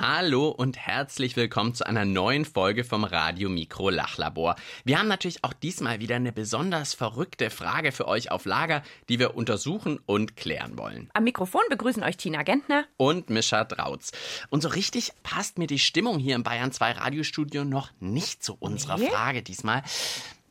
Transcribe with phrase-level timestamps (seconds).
[0.00, 4.54] Hallo und herzlich willkommen zu einer neuen Folge vom Radio Mikro Lachlabor.
[4.84, 9.18] Wir haben natürlich auch diesmal wieder eine besonders verrückte Frage für euch auf Lager, die
[9.18, 11.10] wir untersuchen und klären wollen.
[11.14, 12.84] Am Mikrofon begrüßen euch Tina Gentner.
[12.96, 14.12] Und Mischa Drautz.
[14.50, 18.56] Und so richtig passt mir die Stimmung hier im Bayern 2 Radiostudio noch nicht zu
[18.60, 19.08] unserer Nee?
[19.08, 19.82] Frage diesmal.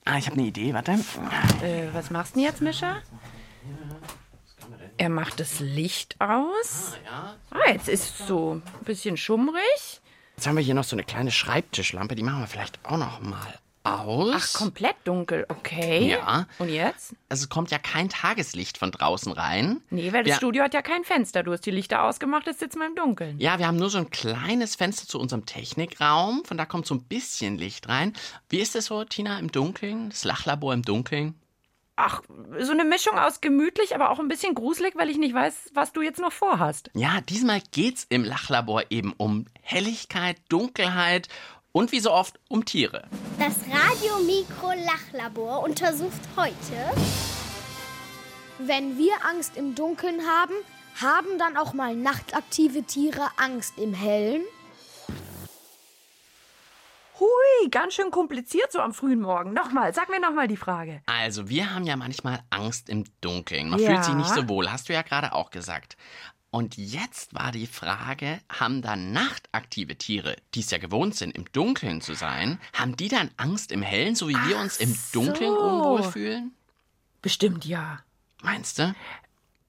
[0.04, 0.92] Ah, ich habe eine Idee, warte.
[1.64, 2.98] Äh, was machst du denn jetzt, Mischa?
[4.98, 6.94] Er macht das Licht aus.
[7.06, 7.36] Ja.
[7.52, 10.02] Ah, jetzt ist so ein bisschen schummrig.
[10.36, 13.22] Jetzt haben wir hier noch so eine kleine Schreibtischlampe, die machen wir vielleicht auch noch
[13.22, 14.34] mal aus.
[14.36, 16.10] Ach, komplett dunkel, okay.
[16.12, 16.46] Ja.
[16.60, 17.16] Und jetzt?
[17.30, 19.82] Also es kommt ja kein Tageslicht von draußen rein.
[19.90, 20.36] Nee, weil das Ja.
[20.38, 21.42] Studio hat ja kein Fenster.
[21.44, 23.40] Du hast die Lichter ausgemacht, jetzt sitzen wir im Dunkeln.
[23.40, 26.44] Ja, wir haben nur so ein kleines Fenster zu unserem Technikraum.
[26.46, 28.14] Von da kommt so ein bisschen Licht rein.
[28.50, 30.10] Wie ist es so, Tina, im Dunkeln?
[30.10, 31.36] Das Lachlabor im Dunkeln?
[32.00, 32.22] Ach,
[32.60, 35.94] so eine Mischung aus gemütlich, aber auch ein bisschen gruselig, weil ich nicht weiß, was
[35.94, 36.92] du jetzt noch vorhast.
[36.94, 41.28] Ja, diesmal geht's im Lachlabor eben um Helligkeit, Dunkelheit
[41.72, 43.08] und wie so oft um Tiere.
[43.40, 47.02] das Radio-Mikro-Lachlabor untersucht heute
[48.60, 50.54] Wenn wir Angst im Dunkeln haben,
[51.02, 54.44] haben dann auch mal nachtaktive Tiere Angst im Hellen?
[57.62, 59.54] Hui, ganz schön kompliziert so am frühen Morgen.
[59.54, 61.02] Nochmal, sag mir nochmal die Frage.
[61.06, 63.70] Also, wir haben ja manchmal Angst im Dunkeln.
[63.70, 63.90] Man Ja.
[63.92, 65.98] fühlt sich nicht so wohl, hast du ja gerade auch gesagt.
[66.50, 71.46] Und jetzt war die Frage, haben dann nachtaktive Tiere, die es ja gewohnt sind, im
[71.52, 75.52] Dunkeln zu sein, haben die dann Angst im Hellen, so wie wir uns im Dunkeln
[75.54, 75.60] so.
[75.60, 76.54] unwohl fühlen?
[77.22, 78.00] Bestimmt ja.
[78.42, 78.96] Meinst du?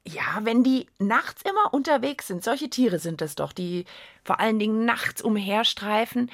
[0.07, 3.85] Ja, wenn die nachts immer unterwegs sind, solche Tiere sind es doch, die
[4.25, 6.31] vor allen Dingen nachts umherstreifen.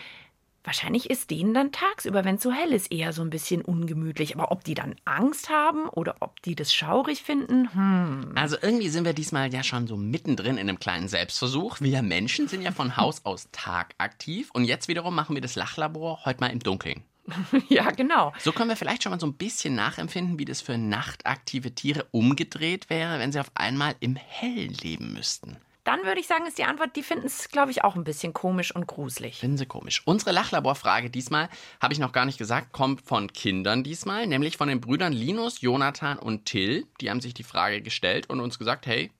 [0.64, 4.34] Wahrscheinlich ist denen dann tagsüber, wenn es so hell ist, eher so ein bisschen ungemütlich.
[4.34, 8.32] Aber ob die dann Angst haben oder ob die das schaurig finden, hm.
[8.34, 11.80] Also irgendwie sind wir diesmal ja schon so mittendrin in einem kleinen Selbstversuch.
[11.80, 16.24] Wir Menschen sind ja von Haus aus tagaktiv und jetzt wiederum machen wir das Lachlabor
[16.24, 17.04] heute mal im Dunkeln.
[17.68, 18.32] Ja, genau.
[18.38, 22.06] So können wir vielleicht schon mal so ein bisschen nachempfinden, wie das für nachtaktive Tiere
[22.10, 25.56] umgedreht wäre, wenn sie auf einmal im Hellen leben müssten.
[25.84, 28.32] Dann würde ich sagen, ist die Antwort, die finden es, glaube ich, auch ein bisschen
[28.32, 29.38] komisch und gruselig.
[29.38, 30.02] Finden Sie komisch.
[30.06, 31.50] Unsere Lachlaborfrage diesmal,
[31.80, 35.60] habe ich noch gar nicht gesagt, kommt von Kindern diesmal, nämlich von den Brüdern Linus,
[35.60, 36.86] Jonathan und Till.
[37.00, 39.10] Die haben sich die Frage gestellt und uns gesagt, hey,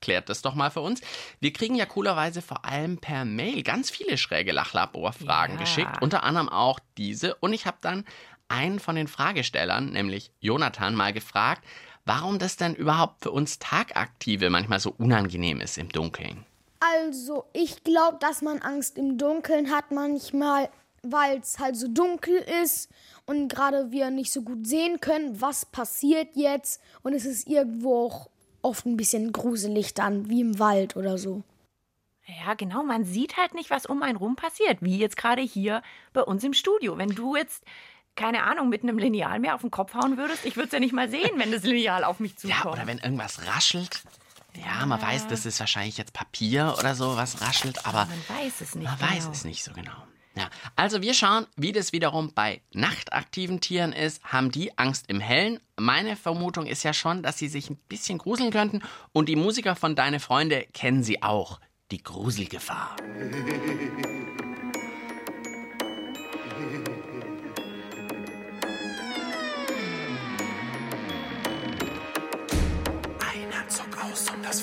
[0.00, 1.00] klärt das doch mal für uns.
[1.40, 5.60] Wir kriegen ja coolerweise vor allem per Mail ganz viele schräge Lachlaborfragen Ja.
[5.60, 7.34] geschickt, unter anderem auch diese.
[7.36, 8.04] Und ich habe dann
[8.48, 11.64] einen von den Fragestellern, nämlich Jonathan, mal gefragt,
[12.06, 16.46] warum das denn überhaupt für uns Tagaktive manchmal so unangenehm ist im Dunkeln.
[16.80, 20.70] Also, ich glaube, dass man Angst im Dunkeln hat manchmal,
[21.02, 22.90] weil es halt so dunkel ist
[23.26, 26.80] und gerade wir nicht so gut sehen können, was passiert jetzt.
[27.02, 28.30] Und es ist irgendwo auch
[28.62, 31.42] oft ein bisschen gruselig dann, wie im Wald oder so.
[32.26, 32.82] Ja, genau.
[32.82, 36.42] Man sieht halt nicht, was um einen rum passiert, wie jetzt gerade hier bei uns
[36.42, 36.98] im Studio.
[36.98, 37.64] Wenn du jetzt,
[38.16, 40.80] keine Ahnung, mit einem Lineal mir auf den Kopf hauen würdest, ich würde es ja
[40.80, 42.64] nicht mal sehen, wenn das Lineal auf mich zukommt.
[42.64, 44.02] Ja, oder wenn irgendwas raschelt.
[44.54, 48.60] Ja, man weiß, das ist wahrscheinlich jetzt Papier oder so, was raschelt, aber Man weiß
[48.62, 48.84] es nicht.
[48.88, 49.10] man genau.
[49.12, 49.92] weiß es nicht so genau.
[50.34, 54.22] Ja, also wir schauen, wie das wiederum bei nachtaktiven Tieren ist.
[54.24, 55.60] Haben die Angst im Hellen?
[55.76, 58.82] Meine Vermutung ist ja schon, dass sie sich ein bisschen gruseln könnten.
[59.12, 61.58] Und die Musiker von Deine Freunde kennen sie auch.
[61.90, 62.96] Die Gruselgefahr.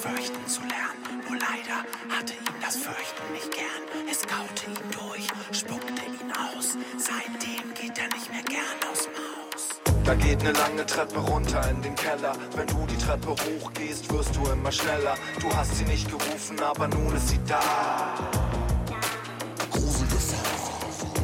[0.03, 1.23] Fürchten zu lernen.
[1.29, 1.79] Nur leider
[2.13, 3.83] hatte ihm das Fürchten nicht gern.
[4.11, 5.27] Es kaute ihn durch,
[5.57, 6.75] spuckte ihn aus.
[6.97, 9.79] Seitdem geht er nicht mehr gern aus dem Haus.
[10.03, 12.33] Da geht eine lange Treppe runter in den Keller.
[12.53, 15.15] Wenn du die Treppe hochgehst, wirst du immer schneller.
[15.39, 17.61] Du hast sie nicht gerufen, aber nun ist sie da.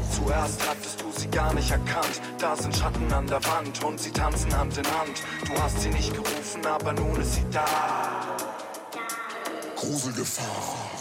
[0.09, 2.21] Zuerst hattest du sie gar nicht erkannt.
[2.37, 5.21] Da sind Schatten an der Wand und sie tanzen Hand in Hand.
[5.45, 8.18] Du hast sie nicht gerufen, aber nun ist sie da.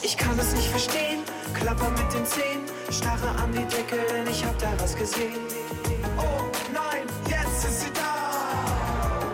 [0.00, 4.42] Ich kann es nicht verstehen, klapper mit den Zähnen, starre an die Decke, denn ich
[4.42, 5.36] hab da was gesehen.
[6.16, 9.26] Oh nein, jetzt ist sie da.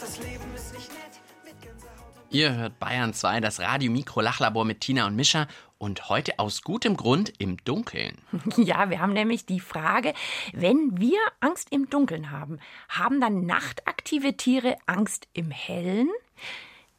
[0.00, 4.64] Das Leben ist nicht nett, mit Gänsehaut Ihr hört Bayern 2, das Radio Mikro Lachlabor
[4.64, 5.46] mit Tina und Mischa
[5.76, 8.16] und heute aus gutem Grund im Dunkeln.
[8.56, 10.14] Ja, wir haben nämlich die Frage,
[10.54, 12.58] wenn wir Angst im Dunkeln haben,
[12.88, 16.08] haben dann nachtaktive Tiere Angst im Hellen?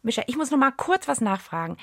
[0.03, 1.77] Mischa, ich muss noch mal kurz was nachfragen.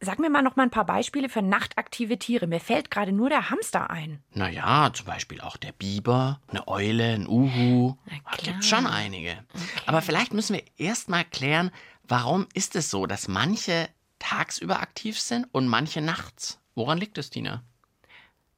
[0.00, 2.48] Sag mir mal noch mal ein paar Beispiele für nachtaktive Tiere.
[2.48, 4.20] Mir fällt gerade nur der Hamster ein.
[4.34, 7.94] Naja, zum Beispiel auch der Biber, eine Eule, ein Uhu.
[8.08, 8.36] Klar.
[8.54, 9.38] gibt schon einige.
[9.86, 11.70] Aber vielleicht müssen wir erst mal klären,
[12.02, 16.58] warum ist es so, dass manche tagsüber aktiv sind und manche nachts?
[16.74, 17.62] Woran liegt es, Tina?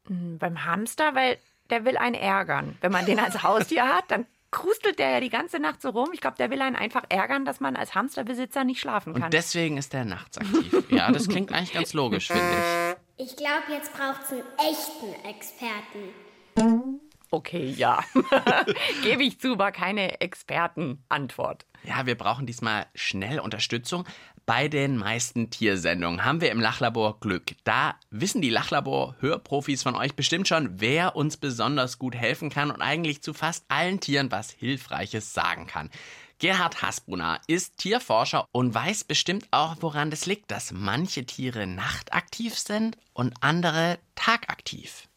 [0.07, 1.39] Hm, Beim Hamster, weil
[1.69, 2.77] der will einen ärgern.
[2.81, 6.11] Wenn man den als Haustier hat, dann krustelt der ja die ganze Nacht so rum.
[6.13, 9.25] Ich glaube, der will einen einfach ärgern, dass man als Hamsterbesitzer nicht schlafen kann.
[9.25, 10.85] Und deswegen ist der nachts aktiv.
[10.91, 13.27] Ja, das klingt eigentlich ganz logisch, finde ich.
[13.27, 17.01] Ich glaube, jetzt braucht es einen echten Experten.
[17.35, 18.03] Okay, ja.
[19.03, 21.67] Gebe ich zu, war keine Expertenantwort.
[21.83, 24.05] Ja, wir brauchen diesmal schnell Unterstützung.
[24.47, 27.55] Bei den meisten Tiersendungen haben wir im Lachlabor Glück.
[27.65, 32.83] Da wissen die Lachlabor-Hörprofis von euch bestimmt schon, wer uns besonders gut helfen kann und
[32.83, 35.91] eigentlich zu fast allen Tieren was Hilfreiches sagen kann.
[36.39, 42.59] Gerhard Hasbrunner ist Tierforscher und weiß bestimmt auch, woran das liegt, dass manche Tiere nachtaktiv
[42.59, 45.09] sind und andere tagaktiv.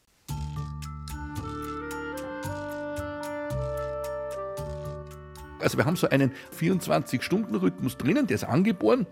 [5.60, 9.08] Also wir haben so einen 24-Stunden-Rhythmus drinnen, der ist angeboren.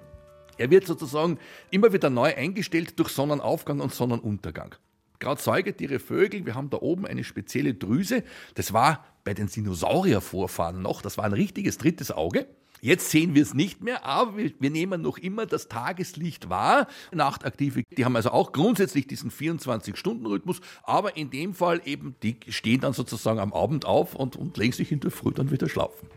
[0.57, 1.37] Er wird sozusagen
[1.71, 4.75] immer wieder neu eingestellt durch Sonnenaufgang und Sonnenuntergang.
[5.19, 8.23] Gerade Säugetiere, Vögel, wir haben da oben eine spezielle Drüse.
[8.55, 12.47] Das war bei den Dinosauriervorfahren noch, das war ein richtiges drittes Auge.
[12.81, 16.87] Jetzt sehen wir es nicht mehr, aber wir, nehmen noch immer das Tageslicht wahr.
[17.11, 22.81] Nachtaktive, die haben also auch grundsätzlich diesen 24-Stunden-Rhythmus, aber in dem Fall eben, die stehen
[22.81, 26.07] dann sozusagen am Abend auf und, und legen sich in der Früh dann wieder schlafen.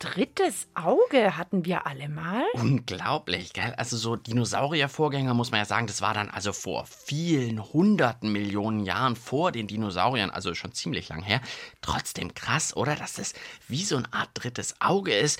[0.00, 2.42] Drittes Auge hatten wir alle mal.
[2.54, 3.74] Unglaublich, gell?
[3.76, 8.86] Also so Dinosauriervorgänger muss man ja sagen, das war dann also vor vielen hunderten Millionen
[8.86, 11.42] Jahren vor den Dinosauriern, also schon ziemlich lang her.
[11.82, 12.96] Trotzdem krass, oder?
[12.96, 13.34] Dass das
[13.68, 15.38] wie so eine Art drittes Auge ist.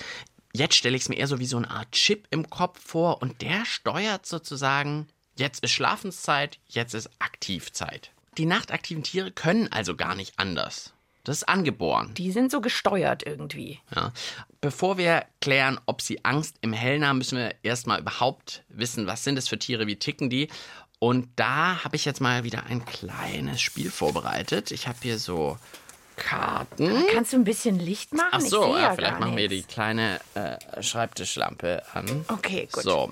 [0.53, 3.23] Jetzt stelle ich es mir eher so wie so eine Art Chip im Kopf vor
[3.23, 8.11] und der steuert sozusagen, jetzt ist Schlafenszeit, jetzt ist Aktivzeit.
[8.37, 10.93] Die nachtaktiven Tiere können also gar nicht anders.
[11.23, 12.13] Das ist angeboren.
[12.15, 13.79] Die sind so gesteuert irgendwie.
[13.95, 14.11] Ja.
[14.59, 19.23] Bevor wir klären, ob sie Angst im Hellen haben, müssen wir erstmal überhaupt wissen, was
[19.23, 20.49] sind es für Tiere, wie ticken die.
[20.99, 24.71] Und da habe ich jetzt mal wieder ein kleines Spiel vorbereitet.
[24.71, 25.57] Ich habe hier so
[26.15, 27.03] Karten.
[27.11, 28.29] Kannst du ein bisschen Licht machen?
[28.31, 29.73] Ach so, ja, vielleicht machen wir die nichts.
[29.73, 32.25] kleine äh, Schreibtischlampe an.
[32.27, 32.83] Okay, gut.
[32.83, 33.11] So,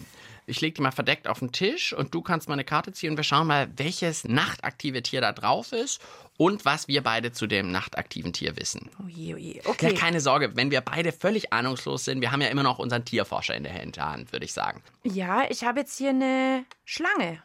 [0.50, 3.12] ich lege die mal verdeckt auf den Tisch und du kannst mal eine Karte ziehen
[3.12, 6.02] und wir schauen mal, welches nachtaktive Tier da drauf ist
[6.38, 8.90] und was wir beide zu dem nachtaktiven Tier wissen.
[9.04, 9.54] Oh je, oh je.
[9.58, 9.94] Ja, Okay.
[9.94, 13.56] keine Sorge, wenn wir beide völlig ahnungslos sind, wir haben ja immer noch unseren Tierforscher
[13.56, 14.82] in der Hinterhand, würde ich sagen.
[15.04, 17.42] Ja, ich habe jetzt hier eine Schlange.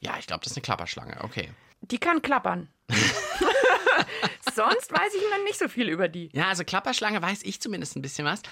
[0.00, 1.50] Ja, ich glaube, das ist eine Klapperschlange, okay.
[1.82, 2.68] Die kann klappern.
[4.54, 6.30] Sonst weiß ich noch nicht so viel über die.
[6.32, 8.42] Ja, also Klapperschlange weiß ich zumindest ein bisschen was,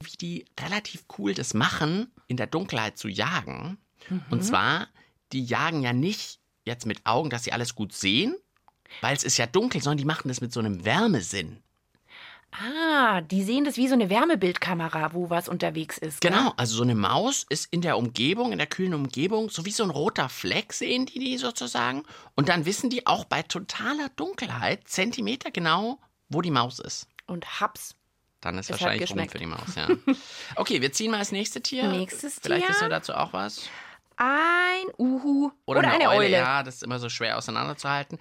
[0.00, 3.78] wie die relativ cool das machen, in der Dunkelheit zu jagen.
[4.30, 4.88] Und zwar,
[5.32, 8.36] die jagen ja nicht jetzt mit Augen, dass sie alles gut sehen,
[9.00, 11.62] weil es ist ja dunkel, sondern die machen das mit so einem Wärmesinn.
[12.50, 16.20] Ah, die sehen das wie so eine Wärmebildkamera, wo was unterwegs ist.
[16.20, 16.30] gell?
[16.30, 19.70] Genau, also so eine Maus ist in der Umgebung, in der kühlen Umgebung, so wie
[19.70, 22.04] so ein roter Fleck sehen die die sozusagen.
[22.34, 25.98] Und dann wissen die auch bei totaler Dunkelheit, Zentimeter genau,
[26.28, 27.06] wo die Maus ist.
[27.26, 27.94] Und Haps.
[28.40, 29.88] Dann ist Es wahrscheinlich rum für die Maus, ja.
[30.56, 31.88] Okay, wir ziehen mal das nächste Tier.
[31.88, 32.70] Nächstes Vielleicht Tier.
[32.70, 33.68] wissen wir dazu auch was.
[34.16, 35.50] Ein Uhu.
[35.66, 36.30] Oder, Oder, eine, Eule.
[36.30, 38.18] Ja, das ist immer so schwer auseinanderzuhalten.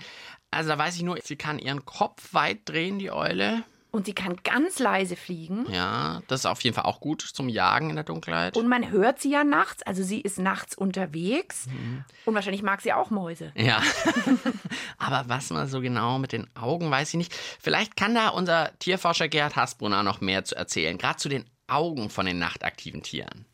[0.52, 3.63] Also da weiß ich nur, sie kann ihren Kopf weit drehen, die Eule.
[3.98, 5.66] Und sie kann ganz leise fliegen.
[5.72, 8.56] Ja, das ist auf jeden Fall auch gut zum Jagen in der Dunkelheit.
[8.56, 9.82] Und man hört sie ja nachts.
[9.82, 11.66] Also sie ist nachts unterwegs.
[11.66, 12.04] Mhm.
[12.25, 13.51] Und wahrscheinlich mag sie auch Mäuse.
[13.56, 13.82] Ja.
[15.00, 17.34] Aber was man so genau mit den Augen, weiß ich nicht.
[17.34, 21.00] Vielleicht kann da unser Tierforscher Gerhard Hasbrunner noch mehr zu erzählen.
[21.00, 23.48] Gerade zu den Augen von den nachtaktiven Tieren.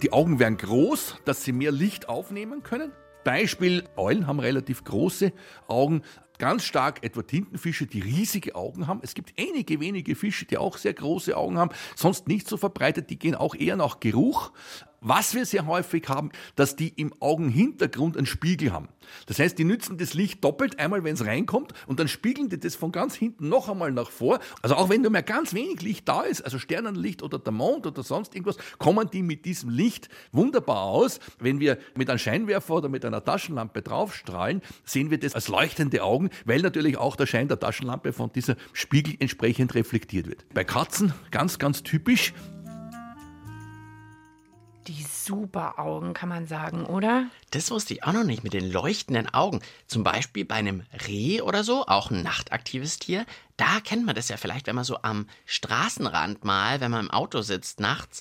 [0.00, 2.92] Die Augen werden groß, dass sie mehr Licht aufnehmen können.
[3.24, 5.32] Beispiel, Eulen haben relativ große
[5.66, 6.02] Augen,
[6.38, 9.00] ganz stark etwa Tintenfische, die riesige Augen haben.
[9.02, 13.10] Es gibt einige wenige Fische, die auch sehr große Augen haben, sonst nicht so verbreitet,
[13.10, 14.52] die gehen auch eher nach Geruch.
[15.06, 18.88] Was wir sehr häufig haben, dass die im Augenhintergrund einen Spiegel haben.
[19.26, 22.58] Das heißt, die nützen das Licht doppelt, einmal wenn es reinkommt und dann spiegeln die
[22.58, 24.40] das von ganz hinten noch einmal nach vor.
[24.62, 27.86] Also auch wenn nur mehr ganz wenig Licht da ist, also Sternenlicht oder der Mond
[27.86, 31.20] oder sonst irgendwas, kommen die mit diesem Licht wunderbar aus.
[31.38, 36.02] Wenn wir mit einem Scheinwerfer oder mit einer Taschenlampe draufstrahlen, sehen wir das als leuchtende
[36.02, 40.46] Augen, weil natürlich auch der Schein der Taschenlampe von dieser Spiegel entsprechend reflektiert wird.
[40.54, 42.32] Bei Katzen ganz, ganz typisch,
[44.86, 47.28] Die super Augen, kann man sagen, oder?
[47.50, 49.60] Das wusste ich auch noch nicht mit den leuchtenden Augen.
[49.86, 53.24] Zum Beispiel bei einem Reh oder so, auch ein nachtaktives Tier.
[53.56, 57.10] Da kennt man das ja vielleicht, wenn man so am Straßenrand mal, wenn man im
[57.10, 58.20] Auto sitzt nachts,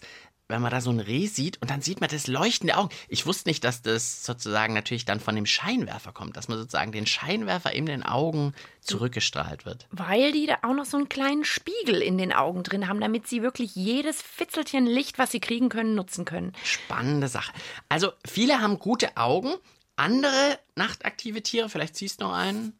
[0.50, 2.90] wenn man da so ein Reh sieht und dann sieht man das leuchtende Augen.
[3.08, 6.92] Ich wusste nicht, dass das sozusagen natürlich dann von dem Scheinwerfer kommt, dass man sozusagen
[6.92, 9.88] den Scheinwerfer in den Augen zurückgestrahlt wird.
[9.92, 13.28] Weil die da auch noch so einen kleinen Spiegel in den Augen drin haben, damit
[13.28, 16.54] sie wirklich jedes Fitzelchen Licht, was sie kriegen können, nutzen können.
[16.64, 17.54] Spannende Sache.
[17.90, 19.54] Also viele haben gute Augen.
[19.96, 22.74] Andere nachtaktive Tiere, vielleicht siehst du noch einen.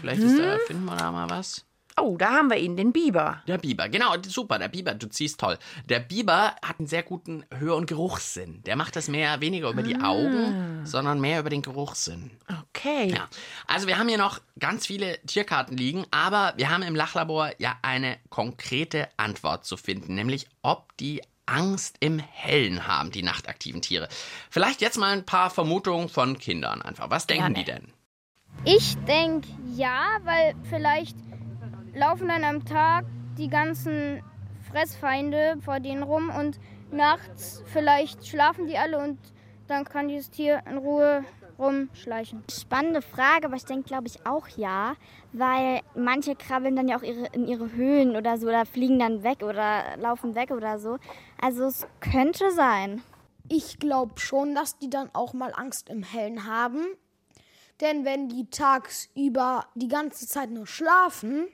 [0.00, 1.64] Vielleicht ist da, finden wir da mal was.
[1.96, 3.42] Oh, da haben wir ihn, den Biber.
[3.46, 5.58] Der Biber, genau, super, der Biber, du ziehst toll.
[5.88, 8.62] Der Biber hat einen sehr guten Hör- und Geruchssinn.
[8.64, 12.30] Der macht das mehr, weniger über die Augen, sondern mehr über den Geruchssinn.
[12.70, 13.12] Okay.
[13.12, 13.28] Ja.
[13.66, 17.76] Also wir haben hier noch ganz viele Tierkarten liegen, aber wir haben im Lachlabor ja
[17.82, 24.08] eine konkrete Antwort zu finden, nämlich ob die Angst im Hellen haben, die nachtaktiven Tiere.
[24.50, 27.10] Vielleicht jetzt mal ein paar Vermutungen von Kindern einfach.
[27.10, 27.58] Was denken Gerne.
[27.58, 27.92] die denn?
[28.64, 31.16] Ich denke ja, weil vielleicht
[31.94, 33.04] laufen dann am Tag
[33.36, 34.22] die ganzen
[34.70, 36.58] Fressfeinde vor denen rum und
[36.90, 39.18] nachts vielleicht schlafen die alle und
[39.66, 41.24] dann kann dieses Tier in Ruhe
[41.58, 42.42] rumschleichen.
[42.50, 44.94] Spannende Frage, aber ich denke, glaube ich, auch ja,
[45.32, 49.22] weil manche krabbeln dann ja auch ihre, in ihre Höhlen oder so oder fliegen dann
[49.22, 50.98] weg oder laufen weg oder so.
[51.40, 53.02] Also es könnte sein.
[53.48, 56.84] Ich glaube schon, dass die dann auch mal Angst im Hellen haben.
[57.80, 61.48] Denn wenn die tagsüber die ganze Zeit nur schlafen,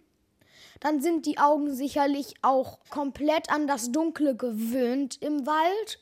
[0.81, 6.01] dann sind die Augen sicherlich auch komplett an das Dunkle gewöhnt im Wald.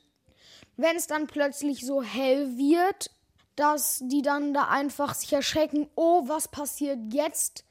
[0.77, 3.11] Wenn es dann plötzlich so hell wird,
[3.57, 7.65] dass die dann da einfach sich erschrecken, oh, was passiert jetzt?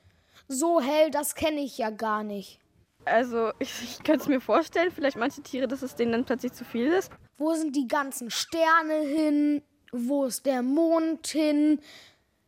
[0.48, 2.60] So hell, das kenne ich ja gar nicht.
[3.05, 6.53] Also ich, ich könnte es mir vorstellen, vielleicht manche Tiere, dass es denen dann plötzlich
[6.53, 7.12] zu viel ist.
[7.38, 9.63] Wo sind die ganzen Sterne hin?
[9.91, 11.79] Wo ist der Mond hin?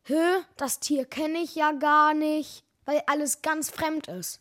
[0.03, 4.39] Hö, das Tier kenne ich ja gar nicht, weil alles ganz fremd ist.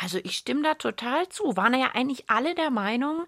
[0.00, 1.56] Also ich stimme da total zu.
[1.56, 3.24] Waren ja eigentlich alle der Meinung,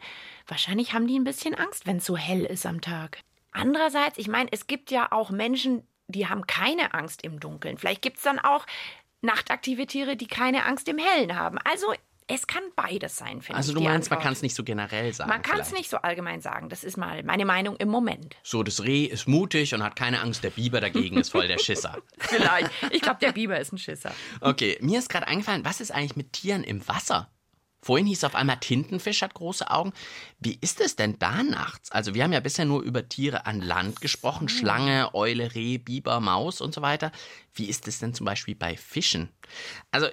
[0.47, 3.19] wahrscheinlich haben die ein bisschen Angst, wenn es so hell ist am Tag.
[3.51, 7.77] Andererseits, ich meine, es gibt ja auch Menschen, die haben keine Angst im Dunkeln.
[7.77, 8.67] Vielleicht gibt es dann auch
[9.21, 11.59] nachtaktive Tiere, die keine Angst im Hellen haben.
[11.59, 11.93] Also
[12.33, 13.57] es kann beides sein, finde ich.
[13.57, 14.23] Also du meinst, man Antwort.
[14.23, 15.29] kann es nicht so generell sagen.
[15.29, 16.69] Man kann es nicht so allgemein sagen.
[16.69, 18.37] Das ist mal meine Meinung im Moment.
[18.43, 20.45] So, das Reh ist mutig und hat keine Angst.
[20.45, 21.99] Der Biber dagegen ist voll der Schisser.
[22.19, 22.71] Vielleicht.
[22.91, 24.13] Ich glaube, der Biber ist ein Schisser.
[24.41, 27.29] Okay, mir ist gerade eingefallen, was ist eigentlich mit Tieren im Wasser?
[27.83, 29.93] Vorhin hieß auf einmal Tintenfisch hat große Augen.
[30.39, 31.91] Wie ist es denn da nachts?
[31.91, 34.49] Also wir haben ja bisher nur über Tiere an Land gesprochen.
[34.51, 37.11] Schlange, Eule, Reh, Biber, Maus und so weiter.
[37.55, 39.31] Wie ist es denn zum Beispiel bei Fischen?
[39.91, 40.13] Also äh,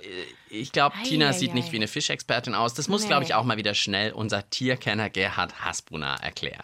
[0.49, 1.71] ich glaube, Tina ei, sieht nicht ei.
[1.73, 2.73] wie eine Fischexpertin aus.
[2.73, 3.07] Das muss, Nee.
[3.09, 6.63] glaube ich, auch mal wieder schnell unser Tierkenner Gerhard Hasbrunner erklären.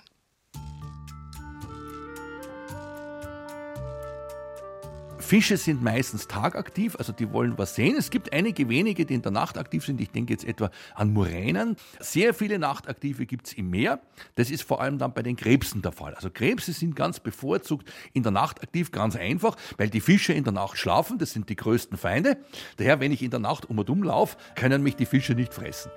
[5.34, 7.96] Fische sind meistens tagaktiv, also die wollen was sehen.
[7.98, 10.00] Es gibt einige wenige, die in der Nacht aktiv sind.
[10.00, 11.75] Ich denke jetzt etwa an Muränen.
[12.00, 14.00] Sehr viele Nachtaktive gibt es im Meer.
[14.36, 16.13] Das ist vor allem dann bei den Krebsen der Fall.
[16.13, 20.44] Also Krebse sind ganz bevorzugt in der Nacht aktiv, ganz einfach, weil die Fische in
[20.44, 21.18] der Nacht schlafen.
[21.18, 22.38] Das sind die größten Feinde.
[22.78, 25.52] Daher, wenn ich in der Nacht um und um laufe, können mich die Fische nicht
[25.52, 25.90] fressen.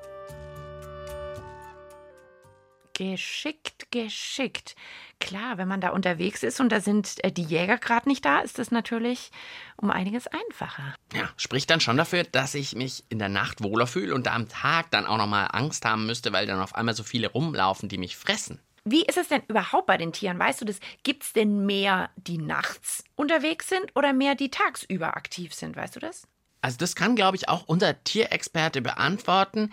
[2.96, 4.74] Geschickt, geschickt.
[5.20, 8.38] Klar, wenn man da unterwegs ist und da sind äh, die Jäger gerade nicht da,
[8.38, 9.30] ist das natürlich
[9.76, 10.94] um einiges einfacher.
[11.12, 14.34] Ja, spricht dann schon dafür, dass ich mich in der Nacht wohler fühle und da
[14.34, 17.90] am Tag dann auch nochmal Angst haben müsste, weil dann auf einmal so viele rumlaufen,
[17.90, 18.60] die mich fressen.
[18.86, 20.38] Wie ist es denn überhaupt bei den Tieren?
[20.38, 20.80] Weißt du das?
[21.02, 25.76] Gibt es denn mehr, die nachts unterwegs sind oder mehr, die tagsüber aktiv sind?
[25.76, 26.26] Weißt du das?
[26.62, 29.70] Also das kann, glaube ich, auch unser Tierexperte beantworten.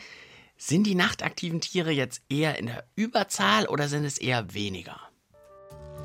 [0.57, 4.99] Sind die nachtaktiven Tiere jetzt eher in der Überzahl oder sind es eher weniger?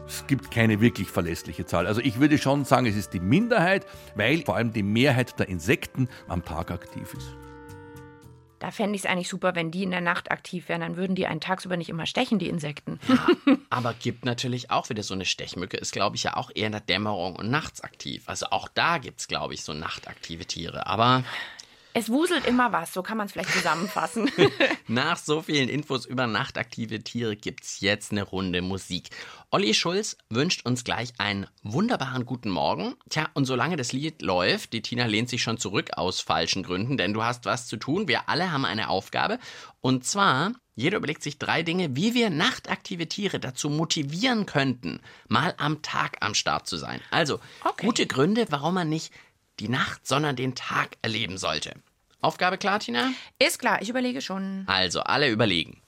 [0.06, 1.86] Es gibt keine wirklich verlässliche Zahl.
[1.86, 5.48] Also ich würde schon sagen, es ist die Minderheit, weil vor allem die Mehrheit der
[5.48, 7.36] Insekten am Tag aktiv ist.
[8.58, 10.80] Da fände ich es eigentlich super, wenn die in der Nacht aktiv wären.
[10.80, 12.98] Dann würden die einen tagsüber nicht immer stechen, die Insekten.
[13.70, 16.72] Aber gibt natürlich auch wieder so eine Stechmücke, ist, glaube ich, ja auch eher in
[16.72, 18.24] der Dämmerung und nachts aktiv.
[18.26, 20.86] Also auch da gibt es, glaube ich, so nachtaktive Tiere.
[20.86, 21.22] Aber
[21.98, 24.30] Es wuselt immer was, so kann man es vielleicht zusammenfassen.
[24.86, 29.08] Nach so vielen Infos über nachtaktive Tiere gibt's jetzt eine Runde Musik.
[29.50, 32.94] Olli Schulz wünscht uns gleich einen wunderbaren guten Morgen.
[33.10, 36.98] Tja, und solange das Lied läuft, die Tina lehnt sich schon zurück aus falschen Gründen,
[36.98, 38.06] denn du hast was zu tun.
[38.06, 39.40] Wir alle haben eine Aufgabe.
[39.80, 45.52] Und zwar, jeder überlegt sich drei Dinge, wie wir nachtaktive Tiere dazu motivieren könnten, mal
[45.58, 47.00] am Tag am Start zu sein.
[47.10, 47.40] Also,
[47.80, 49.12] gute Gründe, warum man nicht
[49.58, 51.74] die Nacht, sondern den Tag erleben sollte.
[52.20, 53.12] Aufgabe klar, Tina?
[53.38, 54.64] Ist klar, ich überlege schon.
[54.66, 55.80] Also alle überlegen.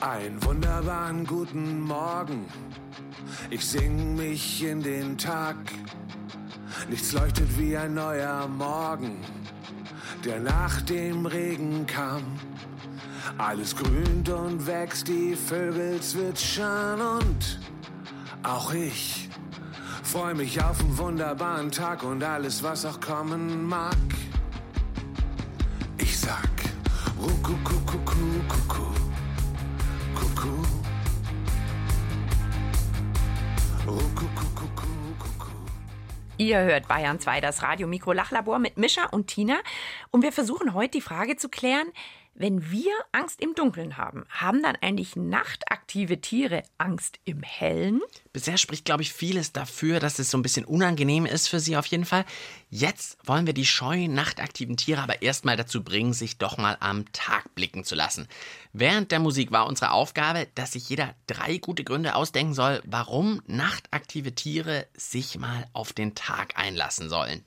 [0.00, 2.46] Einen wunderbaren guten Morgen.
[3.50, 5.56] Ich sing mich in den Tag.
[6.88, 9.22] Nichts leuchtet wie ein neuer Morgen,
[10.24, 12.22] der nach dem Regen kam.
[13.36, 17.60] Alles grünt und wächst, die Vögel zwitschern und
[18.42, 19.29] auch ich
[20.10, 23.94] freu mich auf einen wunderbaren Tag und alles, was auch kommen mag.
[25.98, 26.50] Ich sag
[27.16, 28.16] Rukukukuku,
[28.48, 28.86] Kuku,
[30.16, 30.48] Kuku.
[33.86, 34.86] Rukukukuku,
[35.20, 35.50] Kuku.
[36.38, 39.58] Ihr hört Bayern 2, das Radio Mikro Lachlabor mit Mischa und Tina.
[40.10, 41.86] Und wir versuchen heute die Frage zu klären,
[42.40, 48.00] wenn wir Angst im Dunkeln haben, haben dann eigentlich nachtaktive Tiere Angst im Hellen?
[48.32, 51.76] Bisher spricht, glaube ich, vieles dafür, dass es so ein bisschen unangenehm ist für sie
[51.76, 52.24] auf jeden Fall.
[52.70, 57.12] Jetzt wollen wir die scheuen, nachtaktiven Tiere aber erstmal dazu bringen, sich doch mal am
[57.12, 58.26] Tag blicken zu lassen.
[58.72, 63.42] Während der Musik war unsere Aufgabe, dass sich jeder drei gute Gründe ausdenken soll, warum
[63.48, 67.44] nachtaktive Tiere sich mal auf den Tag einlassen sollen.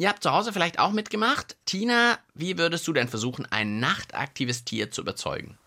[0.00, 1.58] Ihr habt zu Hause vielleicht auch mitgemacht.
[1.66, 5.58] Tina, wie würdest du denn versuchen, ein nachtaktives Tier zu überzeugen?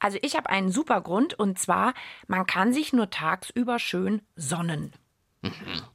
[0.00, 1.94] Also ich habe einen super Grund und zwar,
[2.26, 4.94] man kann sich nur tagsüber schön sonnen.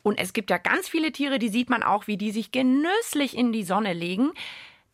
[0.01, 3.35] Und es gibt ja ganz viele Tiere, die sieht man auch, wie die sich genüsslich
[3.35, 4.31] in die Sonne legen.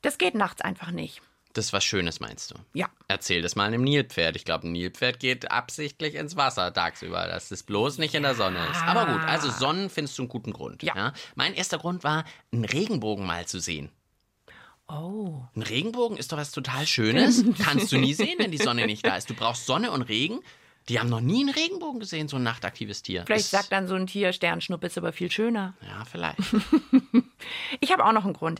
[0.01, 1.21] Das geht nachts einfach nicht.
[1.53, 2.55] Das ist was Schönes, meinst du?
[2.73, 2.89] Ja.
[3.07, 4.35] Erzähl das mal einem Nilpferd.
[4.35, 8.35] Ich glaube, ein Nilpferd geht absichtlich ins Wasser tagsüber, dass es bloß nicht in der
[8.35, 8.81] Sonne ist.
[8.83, 10.83] Aber gut, also Sonnen findest du einen guten Grund.
[10.83, 11.13] Ja.
[11.35, 13.89] Mein erster Grund war, einen Regenbogen mal zu sehen.
[14.87, 15.41] Oh.
[15.55, 17.43] Ein Regenbogen ist doch was total Schönes.
[17.63, 19.29] Kannst du nie sehen, wenn die Sonne nicht da ist.
[19.29, 20.39] Du brauchst Sonne und Regen.
[20.87, 23.23] Die haben noch nie einen Regenbogen gesehen, so ein nachtaktives Tier.
[23.25, 25.73] Vielleicht Ist- sagt dann so ein Tier, Sternschnuppe ist aber viel schöner.
[25.87, 26.39] Ja, vielleicht.
[27.79, 28.59] Ich habe auch noch einen Grund.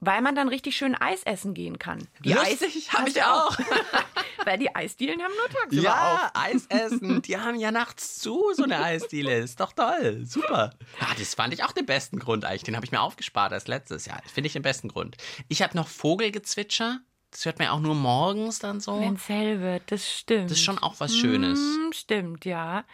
[0.00, 2.06] Weil man dann richtig schön Eis essen gehen kann.
[2.22, 3.56] Lustig, hab Hast ich auch.
[4.44, 6.42] Weil die Eisdielen haben nur tagsüber Ja, auf.
[6.42, 7.22] Eis essen.
[7.22, 9.38] Die haben ja nachts zu, so eine Eisdiele.
[9.38, 10.24] Ist doch toll.
[10.26, 10.74] Super.
[11.00, 12.64] Ja, das fand ich auch den besten Grund eigentlich.
[12.64, 14.20] Den habe ich mir aufgespart als letztes Jahr.
[14.32, 15.16] Finde ich den besten Grund.
[15.48, 17.00] Ich habe noch Vogelgezwitscher.
[17.30, 19.00] Das hört man ja auch nur morgens dann so.
[19.00, 20.50] Wenn es hell wird, das stimmt.
[20.50, 21.58] Das ist schon auch was Schönes.
[21.58, 22.84] Mm, stimmt, ja.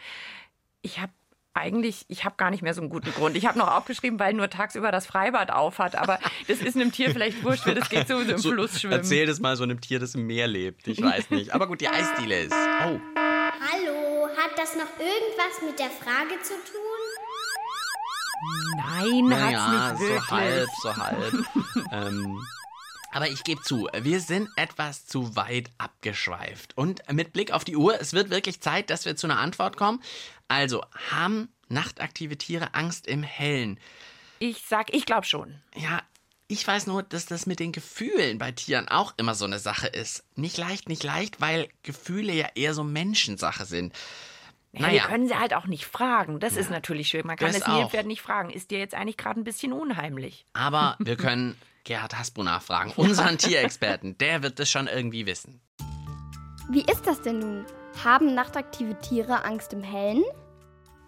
[0.82, 1.12] Ich habe
[1.60, 3.36] eigentlich, ich habe gar nicht mehr so einen guten Grund.
[3.36, 5.94] Ich habe noch aufgeschrieben, weil nur tagsüber das Freibad auf hat.
[5.94, 6.18] Aber
[6.48, 8.94] das ist einem Tier vielleicht wurscht, weil das geht sowieso im So, Fluss schwimmen.
[8.96, 10.88] Erzähl das mal so einem Tier, das im Meer lebt.
[10.88, 11.52] Ich weiß nicht.
[11.52, 12.52] Aber gut, die Eisdiele ist.
[12.52, 12.98] Oh.
[13.16, 16.80] Hallo, hat das noch irgendwas mit der Frage zu tun?
[18.76, 20.28] Nein, Naja, hat's nicht wirklich.
[20.30, 21.34] so halb, so halb.
[21.92, 22.38] ähm,
[23.12, 26.76] aber ich gebe zu, wir sind etwas zu weit abgeschweift.
[26.76, 29.76] Und mit Blick auf die Uhr, es wird wirklich Zeit, dass wir zu einer Antwort
[29.76, 30.00] kommen.
[30.50, 33.78] Also, haben nachtaktive Tiere Angst im Hellen?
[34.40, 35.60] Ich sag, ich glaube schon.
[35.76, 36.02] Ja,
[36.48, 39.86] ich weiß nur, dass das mit den Gefühlen bei Tieren auch immer so eine Sache
[39.86, 40.24] ist.
[40.34, 43.94] Nicht leicht, nicht leicht, weil Gefühle ja eher so Menschensache sind.
[44.72, 46.40] Ja, Wir können sie halt auch nicht fragen.
[46.40, 47.24] Das ist natürlich schön.
[47.26, 47.68] Man kann Das das.
[47.68, 48.50] Nilpferd nicht fragen.
[48.50, 50.46] Ist dir jetzt eigentlich gerade ein bisschen unheimlich?
[50.52, 54.18] Aber wir können Gerhard Hasbro nachfragen, unseren Tierexperten.
[54.18, 55.60] Der wird das schon irgendwie wissen.
[56.70, 57.64] Wie ist das denn nun?
[58.04, 60.22] Haben nachtaktive Tiere Angst im Hellen?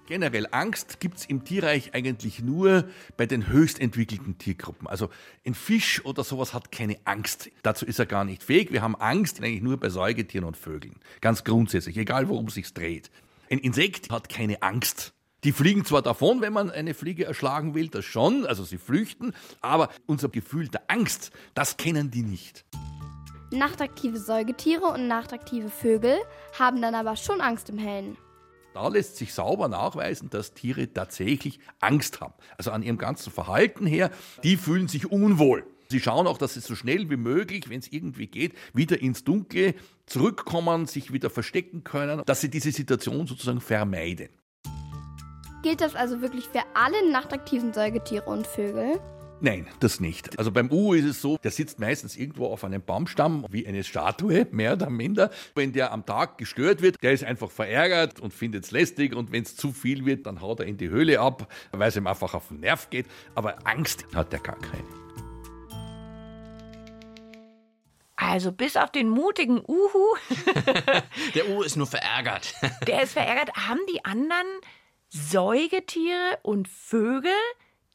[0.06, 2.84] Generell Angst gibt es im Tierreich eigentlich nur
[3.16, 4.88] bei den höchst entwickelten Tiergruppen.
[4.88, 5.08] Also
[5.46, 7.50] ein Fisch oder sowas hat keine Angst.
[7.62, 8.72] Dazu ist er gar nicht fähig.
[8.72, 10.96] Wir haben Angst eigentlich nur bei Säugetieren und Vögeln.
[11.20, 13.10] Ganz grundsätzlich, egal worum es sich dreht.
[13.48, 15.14] Ein Insekt hat keine Angst.
[15.44, 19.32] Die fliegen zwar davon, wenn man eine Fliege erschlagen will, das schon, also sie flüchten,
[19.60, 22.64] aber unser Gefühl der Angst, das kennen die nicht.
[23.50, 26.16] Nachtaktive Säugetiere und nachtaktive Vögel
[26.58, 28.16] haben dann aber schon Angst im Hellen.
[28.74, 32.34] Da lässt sich sauber nachweisen, dass Tiere tatsächlich Angst haben.
[32.56, 34.10] Also an ihrem ganzen Verhalten her,
[34.42, 35.66] die fühlen sich unwohl.
[35.90, 39.24] Sie schauen auch, dass sie so schnell wie möglich, wenn es irgendwie geht, wieder ins
[39.24, 39.74] Dunkle
[40.06, 44.30] zurückkommen, sich wieder verstecken können, dass sie diese Situation sozusagen vermeiden.
[45.62, 48.98] Gilt das also wirklich für alle nachtaktiven Säugetiere und Vögel?
[49.44, 50.38] Nein, das nicht.
[50.38, 53.82] Also beim Uhu ist es so, der sitzt meistens irgendwo auf einem Baumstamm, wie eine
[53.82, 55.30] Statue, mehr oder minder.
[55.56, 59.16] Wenn der am Tag gestört wird, der ist einfach verärgert und findet es lästig.
[59.16, 61.96] Und wenn es zu viel wird, dann haut er in die Höhle ab, weil es
[61.96, 63.06] ihm einfach auf den Nerv geht.
[63.34, 64.84] Aber Angst hat er gar keine.
[68.14, 70.16] Also bis auf den mutigen Uhu,
[71.34, 72.54] Der Uhu ist nur verärgert.
[72.86, 74.46] der ist verärgert, haben die anderen
[75.08, 77.32] Säugetiere und Vögel,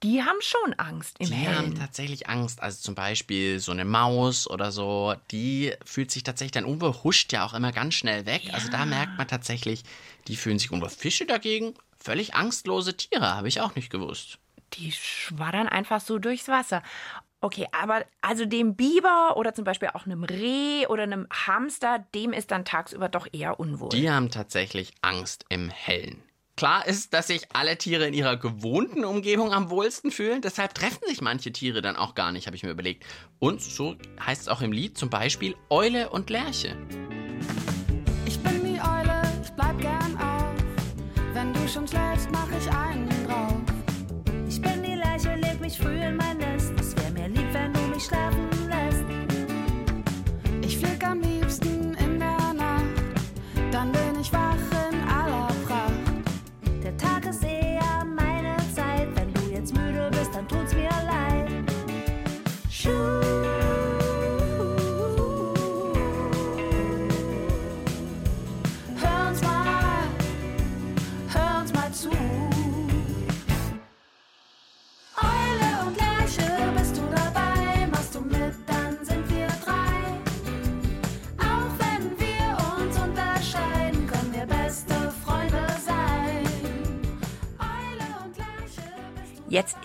[0.03, 1.75] die haben schon Angst im Die haben Hellen.
[1.75, 2.61] tatsächlich Angst.
[2.61, 7.33] Also zum Beispiel so eine Maus oder so, die fühlt sich tatsächlich dann unwohl, huscht
[7.33, 8.49] ja auch immer ganz schnell weg.
[8.53, 9.83] Also da merkt man tatsächlich,
[10.27, 10.89] die fühlen sich unwohl.
[10.89, 14.37] Fische dagegen, völlig angstlose Tiere, habe ich auch nicht gewusst.
[14.73, 16.83] Die schwaddern einfach so durchs Wasser.
[17.39, 22.33] Okay, aber also dem Biber oder zum Beispiel auch einem Reh oder einem Hamster, dem
[22.33, 23.89] ist dann tagsüber doch eher unwohl.
[23.89, 26.21] Die haben tatsächlich Angst im Hellen.
[26.57, 30.41] Klar ist, dass sich alle Tiere in ihrer gewohnten Umgebung am wohlsten fühlen.
[30.41, 33.05] Deshalb treffen sich manche Tiere dann auch gar nicht, habe ich mir überlegt.
[33.37, 36.75] Und so heißt es auch im Lied zum Beispiel Eule und Lerche.
[38.25, 40.55] Ich bin die Eule, ich bleib gern auf.
[41.33, 43.61] Wenn du schon schläfst, mach ich einen drauf.
[44.49, 46.39] Ich bin die Lerche, leg mich früh in mein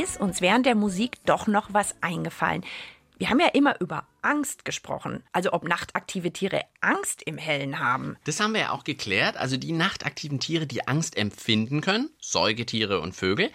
[0.03, 2.65] ist uns während der Musik doch noch was eingefallen.
[3.23, 8.17] Wir haben ja immer über Angst gesprochen, also ob nachtaktive Tiere Angst im Hellen haben.
[8.25, 9.37] Das haben wir ja auch geklärt.
[9.37, 13.53] Also die nachtaktiven Tiere, die Angst empfinden können, Säugetiere und Vögel,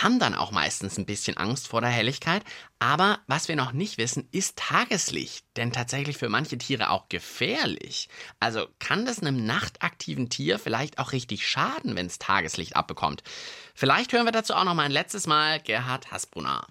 [0.00, 2.44] haben dann auch meistens ein bisschen Angst vor der Helligkeit.
[2.78, 5.44] Aber was wir noch nicht wissen, ist Tageslicht.
[5.56, 8.08] Denn tatsächlich für manche Tiere auch gefährlich.
[8.38, 13.24] Also kann das einem nachtaktiven Tier vielleicht auch richtig schaden, wenn es Tageslicht abbekommt.
[13.74, 16.68] Vielleicht hören wir dazu auch noch mal ein letztes Mal Gerhard Hasbrunner.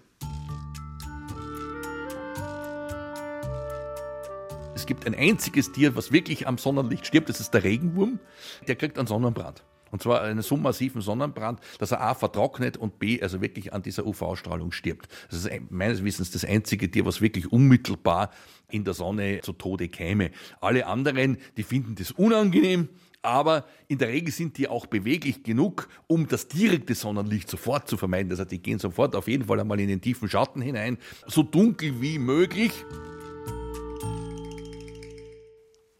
[4.78, 8.20] Es gibt ein einziges Tier, was wirklich am Sonnenlicht stirbt, das ist der Regenwurm.
[8.68, 9.64] Der kriegt einen Sonnenbrand.
[9.90, 13.82] Und zwar einen so massiven Sonnenbrand, dass er A vertrocknet und B also wirklich an
[13.82, 15.08] dieser UV-Strahlung stirbt.
[15.30, 18.30] Das ist ein- meines Wissens das einzige Tier, was wirklich unmittelbar
[18.70, 20.30] in der Sonne zu Tode käme.
[20.60, 22.88] Alle anderen, die finden das unangenehm,
[23.20, 27.96] aber in der Regel sind die auch beweglich genug, um das direkte Sonnenlicht sofort zu
[27.96, 28.28] vermeiden.
[28.30, 31.42] Das heißt, die gehen sofort auf jeden Fall einmal in den tiefen Schatten hinein, so
[31.42, 32.84] dunkel wie möglich.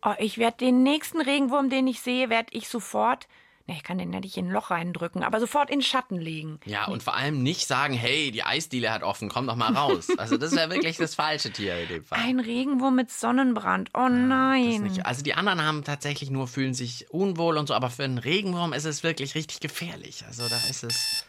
[0.08, 3.26] Oh, ich werde den nächsten Regenwurm, den ich sehe, werde ich sofort,
[3.66, 6.16] ne, ich kann den ja nicht in ein Loch reindrücken, aber sofort in den Schatten
[6.16, 6.60] legen.
[6.64, 10.08] Ja, und vor allem nicht sagen, hey, die Eisdiele hat offen, komm doch mal raus.
[10.18, 12.18] Also das wäre wirklich das falsche Tier in dem Fall.
[12.20, 13.90] Ein Regenwurm mit Sonnenbrand.
[13.94, 14.82] Oh Das nein.
[14.82, 15.04] nicht.
[15.06, 18.72] Also die anderen haben tatsächlich nur, fühlen sich unwohl und so, aber für einen Regenwurm
[18.72, 20.24] ist es wirklich richtig gefährlich.
[20.26, 21.24] Also da ist es.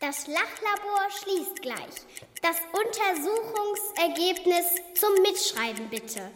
[0.00, 2.06] Das Lachlabor schließt gleich.
[2.42, 6.30] Das Untersuchungsergebnis zum Mitschreiben bitte.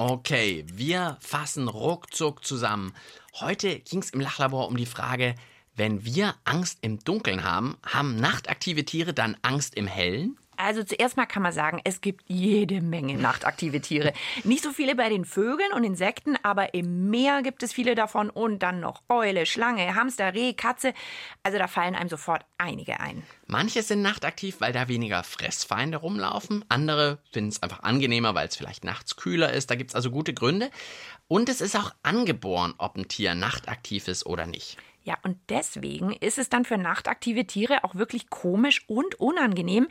[0.00, 2.92] Okay, wir fassen ruckzuck zusammen.
[3.40, 5.34] Heute ging es im Lachlabor um die Frage,
[5.74, 10.38] wenn wir Angst im Dunkeln haben, haben nachtaktive Tiere dann Angst im Hellen?
[10.68, 14.12] Also zuerst mal kann man sagen, es gibt jede Menge nachtaktive Tiere.
[14.44, 18.28] Nicht so viele bei den Vögeln und Insekten, aber im Meer gibt es viele davon
[18.28, 20.92] und dann noch Eule, Schlange, Hamster, Reh, Katze.
[21.42, 23.22] Also da fallen einem sofort einige ein.
[23.46, 26.62] Manche sind nachtaktiv, weil da weniger Fressfeinde rumlaufen.
[26.68, 29.70] Andere finden es einfach angenehmer, weil es vielleicht nachts kühler ist.
[29.70, 30.70] Da gibt es also gute Gründe.
[31.28, 34.76] Und es ist auch angeboren, ob ein Tier nachtaktiv ist oder nicht.
[35.02, 39.88] Ja, und deswegen ist es dann für nachtaktive Tiere auch wirklich komisch und unangenehm,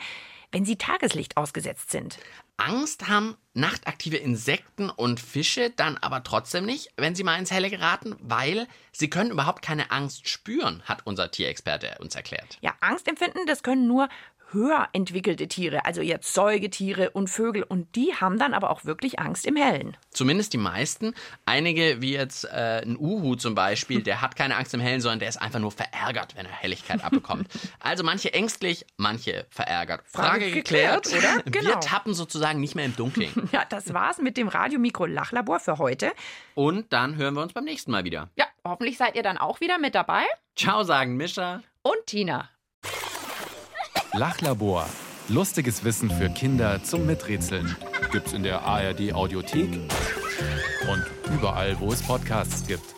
[0.51, 2.17] wenn sie Tageslicht ausgesetzt sind.
[2.57, 7.69] Angst haben nachtaktive Insekten und Fische dann aber trotzdem nicht, wenn sie mal ins Helle
[7.69, 12.57] geraten, weil sie können überhaupt keine Angst spüren, hat unser Tierexperte uns erklärt.
[12.61, 14.09] Ja, Angst empfinden, das können nur
[14.51, 17.63] höher entwickelte Tiere, also jetzt Säugetiere und Vögel.
[17.63, 19.97] Und die haben dann aber auch wirklich Angst im Hellen.
[20.11, 21.13] Zumindest die meisten.
[21.45, 25.19] Einige, wie jetzt äh, ein Uhu zum Beispiel, der hat keine Angst im Hellen, sondern
[25.19, 27.47] der ist einfach nur verärgert, wenn er Helligkeit abbekommt.
[27.79, 30.01] Also manche ängstlich, manche verärgert.
[30.05, 31.45] Frage, Frage geklärt, geklärt, oder?
[31.53, 31.79] Wir Genau.
[31.79, 33.49] tappen sozusagen nicht mehr im Dunkeln.
[33.51, 36.11] Ja, das war's mit dem Radiomikro Lachlabor für heute.
[36.55, 38.29] Und dann hören wir uns beim nächsten Mal wieder.
[38.35, 40.23] Ja, hoffentlich seid ihr dann auch wieder mit dabei.
[40.55, 41.61] Ciao, sagen Mischa.
[41.81, 42.49] Und Tina.
[44.13, 44.85] Lachlabor.
[45.27, 47.75] Lustiges Wissen für Kinder zum Miträtseln.
[48.11, 49.69] Gibt's in der ARD Audiothek
[50.89, 52.96] und überall, wo es Podcasts gibt.